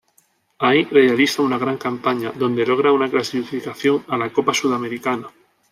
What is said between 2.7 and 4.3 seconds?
una clasificación a